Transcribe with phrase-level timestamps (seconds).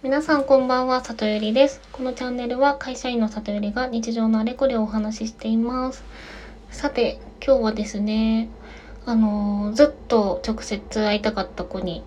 [0.00, 1.80] 皆さんこんばんは、里ゆりです。
[1.90, 6.04] このチャンネルは会社員の里ゆりが日常のあれこれをお話ししています。
[6.70, 8.48] さて、今日はですね、
[9.06, 12.04] あのーずっと直接会いたかった子に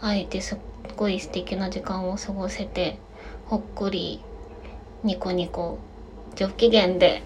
[0.00, 0.58] 会えてすっ
[0.96, 3.00] ごい素敵な時間を過ごせて、
[3.46, 4.20] ほっこり、
[5.02, 5.80] ニコニコ、
[6.36, 7.24] 上機嫌で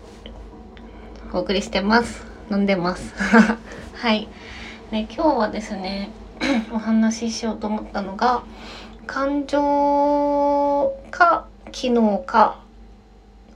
[1.35, 2.25] お送りしてます。
[2.51, 3.13] 飲んでます。
[3.93, 4.29] はい。
[4.91, 6.09] ね、今日はですね、
[6.73, 8.43] お話ししようと思ったのが、
[9.07, 12.61] 感情か機能か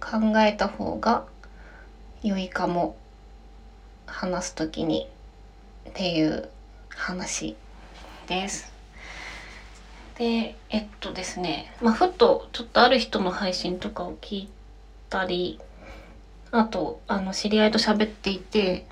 [0.00, 1.24] 考えた方が
[2.22, 2.96] 良いかも
[4.06, 5.08] 話すときに
[5.88, 6.48] っていう
[6.88, 7.56] 話
[8.26, 8.72] です。
[10.16, 14.50] でえっとですねまあふとちょっとある人の配信とかを聞い
[15.08, 15.58] たり
[16.52, 18.86] あとあの知り合いと喋っていて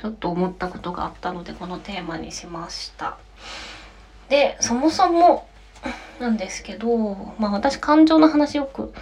[0.00, 3.18] ちょっと思ったことがあったのでこのテーマにしました。
[4.28, 5.48] でそもそも
[6.18, 8.92] なんですけど、まあ私感情の話よく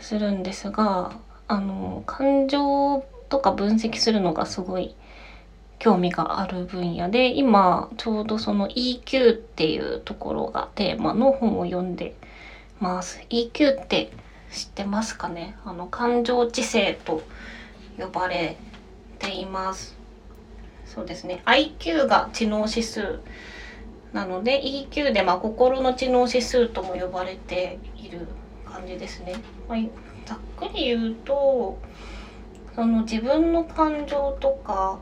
[0.00, 1.12] するんですが、
[1.48, 4.94] あの、感情とか分析するのがすごい
[5.78, 12.14] 興味がある分野で、今ちょうどその EQ っていうところがテーマの本を読んで
[12.80, 13.20] ます。
[13.30, 14.12] EQ って
[14.52, 15.56] 知ってますかね？
[15.64, 17.22] あの、感情知性と
[17.98, 18.56] 呼ばれ
[19.18, 19.96] ています。
[20.86, 21.42] そうですね。
[21.46, 23.20] IQ が知能指数
[24.12, 28.28] なので EQ でまあ心の知能指数とも呼ばれている
[28.64, 29.34] 感じですね。
[29.68, 29.78] まあ、
[30.26, 31.78] ざっくり言うと
[32.74, 34.98] その自分の感情とか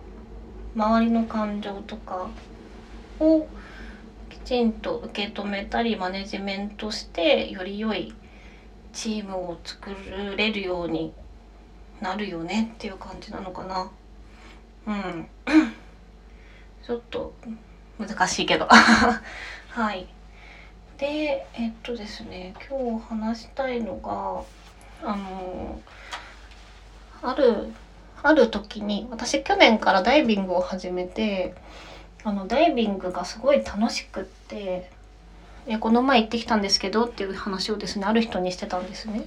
[0.74, 2.28] 周りの感情とか
[3.18, 3.46] を
[4.28, 8.14] きちんと受け止めたりマネジメントしてより良い
[8.92, 9.90] チームを作
[10.36, 11.12] れるように
[12.00, 13.90] なるよねっていう感じなのかな。
[14.86, 15.28] うん。
[16.86, 17.34] ちょっと
[18.00, 18.66] 難しいけど
[19.70, 20.08] はい
[20.96, 24.42] でえっとですね今日話したいのが
[25.10, 25.80] あの
[27.22, 27.72] ある
[28.22, 31.54] ある時に私去年からダイビングを始めて
[32.24, 34.90] あのダイビングがすごい楽しくって
[35.66, 39.26] えこの前行ってきたんですけどっていう話をですねある人にしてたんですね。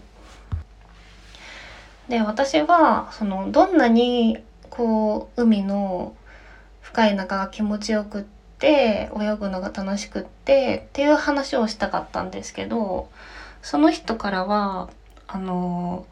[2.09, 6.15] で私はそのどんなにこう海の
[6.81, 13.09] 深い中が気持ちよくって泳ぐのが楽しくってっていう話をしたかったんですけど
[13.61, 14.89] その人からは
[15.27, 16.05] あの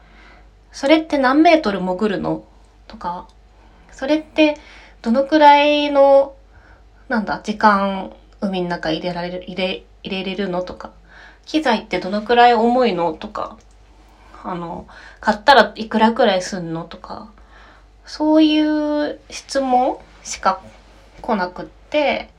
[0.72, 2.44] それって何メートル潜るの？
[2.88, 3.28] とか
[3.90, 4.56] それって
[5.02, 6.34] どのくらいの
[7.08, 10.62] なんだ時間海の中入れられる入れ入れれるの？
[10.62, 10.92] とか
[11.44, 13.12] 機材ってどのくらい重いの？
[13.12, 13.58] とか
[14.44, 14.86] あの
[15.20, 16.84] 買ったらいくらくらいすんの？
[16.84, 17.30] とか
[18.04, 20.60] そういう質問しか
[21.20, 22.30] 来なくって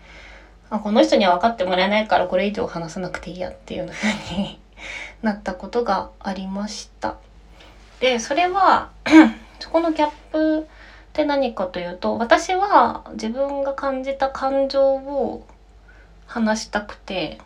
[0.70, 4.60] あこの人には分かってもらえないからこれ以上話さなくていいやっていう風に
[5.22, 7.16] なったことがありました。
[8.00, 8.90] でそれは
[9.60, 10.64] そこのギャップっ
[11.14, 15.46] て何かというと私は自分が感じた感情を
[16.26, 17.38] 話したくて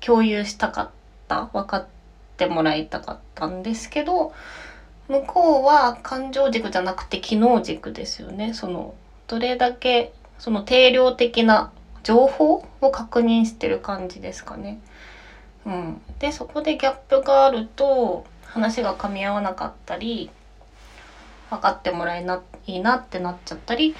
[0.00, 0.90] 共有したかっ
[1.28, 1.86] た分かっ
[2.36, 4.32] てもらいたかったんですけど
[5.08, 8.94] 向こうは感情軸じゃなくて機能軸ですよねその
[9.28, 11.72] どれだけその定量的な
[12.02, 14.80] 情報を確認してる感じですかね。
[15.66, 20.30] うん、でそこでギャップがあると話が噛み合わなかったり
[21.50, 23.94] 分かってもらえないいなってなっちゃったり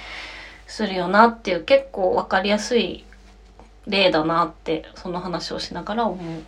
[0.65, 3.05] するよなっていう結構分かりやすい
[3.87, 6.41] 例だなってその話をしながら思っ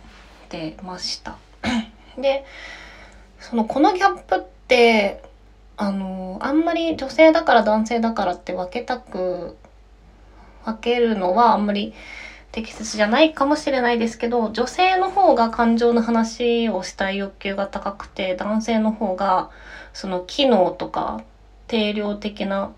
[0.48, 1.36] てました。
[2.18, 2.44] で
[3.38, 5.22] そのこのギャップって
[5.76, 9.56] あのあんまり女性だから男性だからって分けたく
[10.64, 11.94] 分けるのはあんまり
[12.52, 19.50] 適切じゃないかもしれないですけど女性の方が感情の話をしたい欲求が高くて男性の方が
[19.92, 21.24] その機能とか
[21.66, 22.72] 定量的な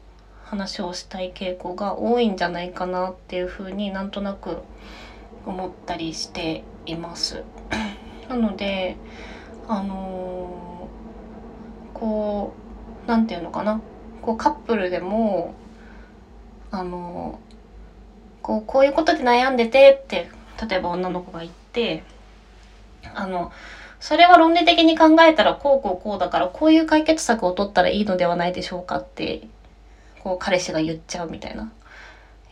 [0.45, 4.63] 話をしたい傾向が多いんじゃないかなっていうふうになんとなく
[5.45, 7.43] 思ったりしています。
[8.31, 8.97] なので
[9.69, 12.55] あのーこ
[13.07, 13.81] うなんていうのかな
[14.22, 15.55] こうカップルでも
[16.71, 17.46] あのー
[18.47, 20.31] こうこういうことで悩んでてって
[20.69, 22.04] 例えば女の子が言って
[23.13, 23.51] あの
[23.98, 29.48] それは論理的に考えたらこうこうこうだからこういう解決策を取ったらいいのではないでしょうかって
[30.22, 31.72] こう彼氏が言っちゃうみたいな。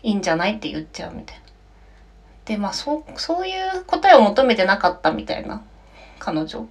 [0.03, 1.43] いいんじゃないって言っちゃうみたいな。
[2.45, 5.63] でまあそうそういう答えを求めてなかったみたいな。
[6.19, 6.67] 彼女。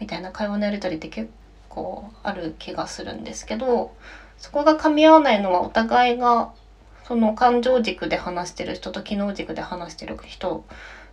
[0.00, 0.32] みたいな。
[0.32, 1.30] 会話のやり取りって結
[1.68, 3.94] 構ある気がするんですけど
[4.38, 6.52] そこが噛み合わないのはお互いが
[7.10, 10.64] その感情軸で話してる人と機能軸で話してる人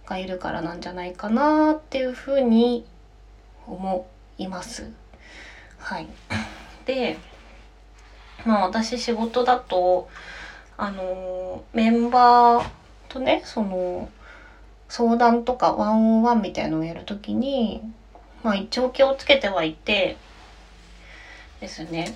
[0.06, 2.86] がいるからなんじゃないかなっていうふうに
[3.66, 4.08] 思
[4.38, 4.92] います。
[5.80, 6.08] はい、
[6.86, 7.18] で
[8.46, 10.08] まあ私仕事だと
[10.78, 12.70] あのメンバー
[13.10, 14.12] とねその
[14.90, 17.82] 相談とかワンオンワンみたいのをやるときに
[18.44, 20.18] まあ一応気をつけてはいて
[21.60, 22.16] ですね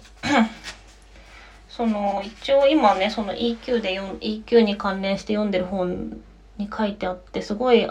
[1.71, 6.21] その一応今ねその EQ で EQ に関連して読んでる本
[6.57, 7.88] に書いてあってすごい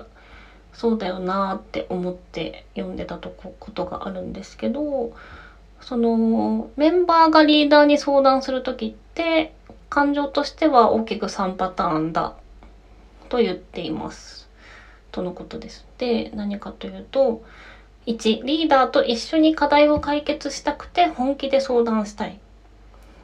[0.75, 5.13] そうだよなって思って読んでたとこことがあるんですけど
[5.81, 9.53] そのメンバーがリーダーに相談する時って
[9.89, 12.35] 感情としては大きく3パターンだ
[13.31, 14.49] と言っています。
[15.11, 15.87] とのことです。
[15.99, 17.43] で何かというと
[18.07, 22.39] 1リーダーと一緒に課題を解決したくて本気で相談したい。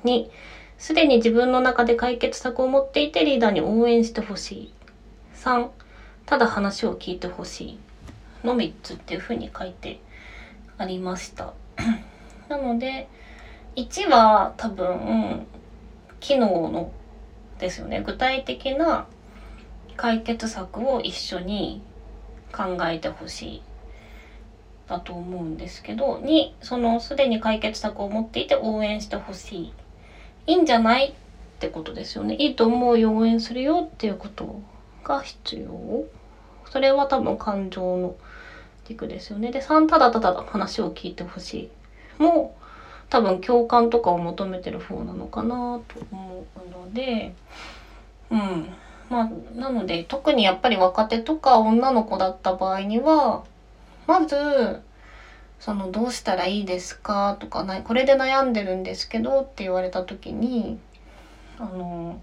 [0.04, 0.30] 2
[0.78, 4.74] すでに自分の中で解決策を持っていてリーダーに応援してほしい。
[5.34, 5.68] 3
[6.26, 7.78] ただ話を聞いてほしい。
[8.44, 10.00] の3つっていうふうに書いて
[10.78, 11.54] ありました。
[12.48, 13.08] なので
[13.76, 15.46] 1は多分
[16.20, 16.90] 機能の
[17.58, 18.02] ですよね。
[18.02, 19.06] 具体的な
[19.96, 21.80] 解決策を一緒に
[22.52, 23.62] 考えてほしい。
[24.88, 26.16] だと思うんですけど。
[26.16, 29.72] 2そのすでに解決策を持っていて応援してほしい。
[30.46, 31.08] いいんじゃない？
[31.10, 31.12] っ
[31.58, 32.36] てことですよね。
[32.36, 33.16] いいと思うよ。
[33.16, 34.60] 応援するよっていうこと
[35.04, 36.04] が必要。
[36.70, 38.16] それは多分感情の
[38.84, 39.50] 軸ですよね。
[39.50, 41.70] で3ただただ話を聞いてほし
[42.18, 42.22] い。
[42.22, 42.56] も
[43.08, 47.34] 多分共感とかを求めてる方なのかなと思うので。
[48.30, 48.74] うん。
[49.08, 53.44] まあなので特にやっぱり若手とか女の子だった場合には
[54.08, 54.82] まず
[55.58, 60.78] そのどうしたらいいですかとかこれで悩んでるんですけどって言われた時に
[61.58, 62.22] あの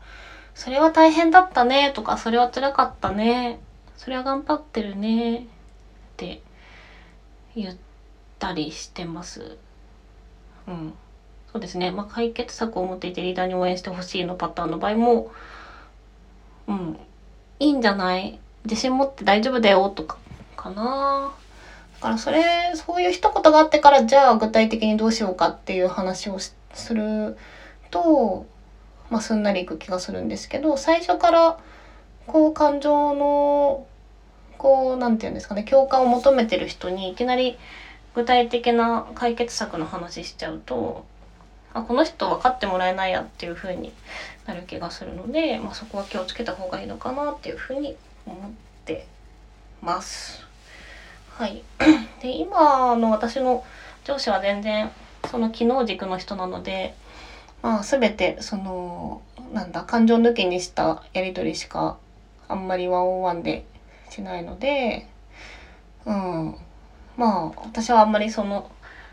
[0.53, 3.59] それは大変だったねとかそれは辛かったね
[3.97, 5.45] それは頑張ってるねっ
[6.17, 6.41] て
[7.55, 7.75] 言っ
[8.39, 9.57] たりしてます。
[10.67, 10.93] うん。
[11.51, 11.91] そうですね。
[11.91, 15.31] まあ、解決策を持っていてリーダーに応援してほしいのパターンの場合も、
[16.67, 16.99] うん。
[17.59, 18.39] いいんじゃない？
[18.65, 20.17] 自信持って大丈夫だよとか、
[20.55, 21.33] かな。
[22.03, 22.43] からそれ、
[22.75, 26.53] そういう一言があってから、じゃあ具体的にどうしようかっていう話をす
[26.93, 27.37] る
[27.89, 28.45] と、
[29.09, 31.59] まあ、すんなりいく気がするんですけど最初から
[32.25, 33.85] こう感情の
[34.57, 37.57] こう何て言うんですかね共感を求めてる人にいきなり
[38.15, 41.05] 具体的な解決策の話しちゃうと
[41.73, 43.91] あこの人分かってもらえないやっていう風に
[44.47, 47.95] なる気がするので、まあ、そこは気をつけた方がいいのかなっていう風に
[48.25, 48.51] 思っ
[48.85, 49.05] て
[49.81, 50.52] ます。
[51.37, 51.63] はい、
[52.21, 53.63] で今の私の
[54.03, 54.91] 上司は全然
[55.29, 56.93] その機能軸の人なので
[57.63, 59.21] まあ全てその
[59.51, 61.97] なんだ感情抜きにしたやり取りしか
[62.47, 63.65] あんまりワンオンワンで
[64.09, 65.07] しないので
[66.05, 66.55] うん
[67.17, 68.69] まあ私はあんまりその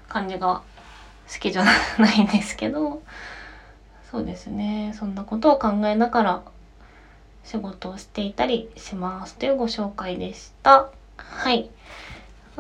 [0.08, 0.62] 感じが
[1.32, 1.64] 好きじゃ
[1.99, 3.00] ないんですけど
[4.11, 6.43] そうですねそんなことを考えながら
[7.44, 10.90] 仕事をしていたりしますというご紹介でした。
[11.17, 11.70] はい。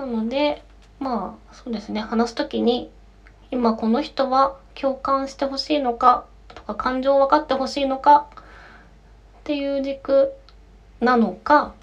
[0.00, 0.62] なので
[0.98, 2.90] まあそうですね話す時に
[3.50, 6.24] 今この人は共感してほしいのか
[6.54, 8.26] とか感情を分かってほしいのか
[9.40, 10.32] っていう軸
[11.00, 11.74] なのか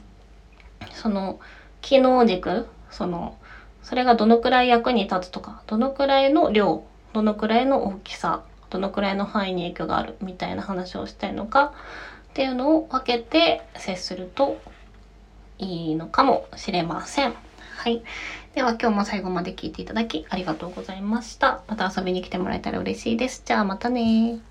[0.93, 1.39] その
[1.81, 3.37] 機能軸その
[3.83, 6.83] それがどのくらい役に立つとかどのくらいの量
[7.13, 11.65] どのくらいの大きさどのくらいの範囲に影響があるみたいな話をしたいのか
[12.29, 14.59] っていうのを分けて接すると
[15.59, 17.47] いいのかもしれません。
[17.79, 18.03] はい。
[18.55, 21.63] では今日も最後まで聞いていただきありがとうございました。
[21.67, 23.43] また遊びに来てもらえたら嬉しいです。
[23.46, 24.41] じゃあまたね